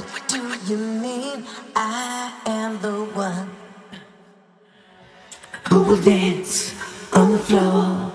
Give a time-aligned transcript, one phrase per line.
[0.00, 1.44] What do you mean
[1.76, 3.50] I am the one
[5.68, 6.74] who will dance
[7.12, 8.12] on the floor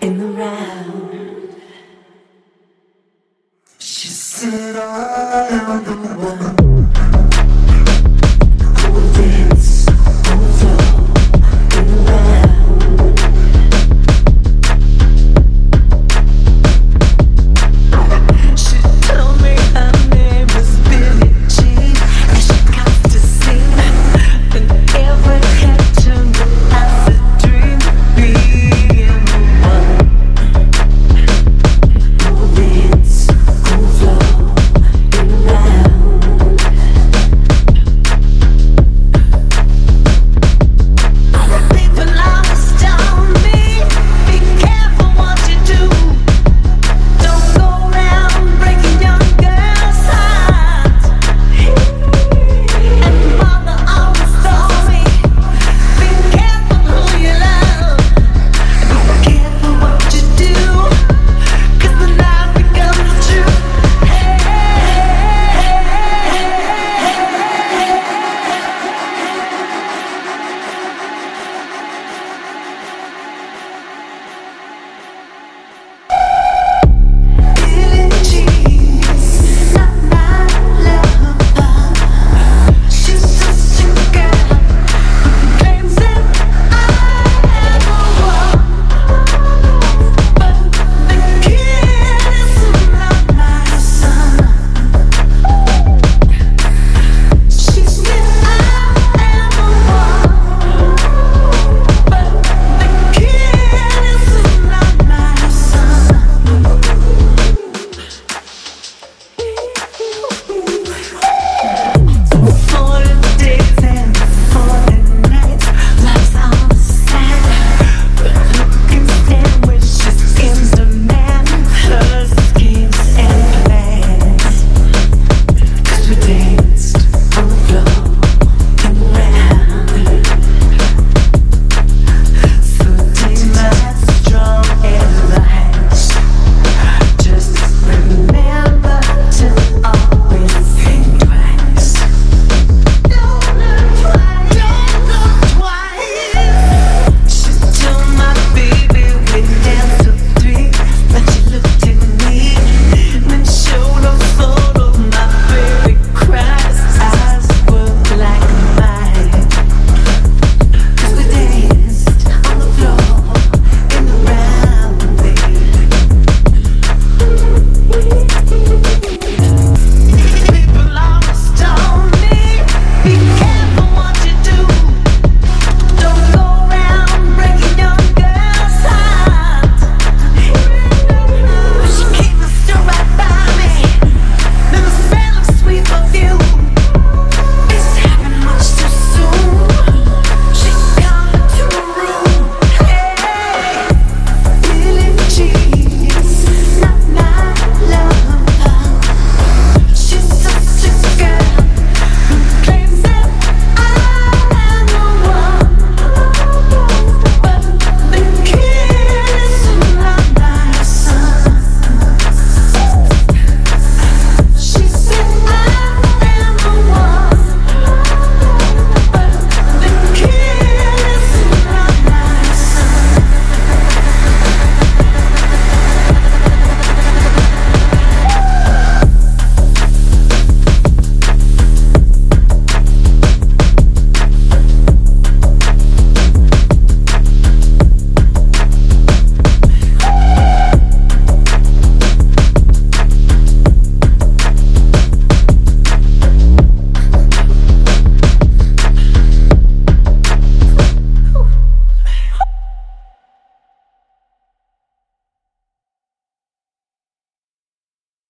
[0.00, 1.54] in the round?
[3.78, 6.27] She said I am the one.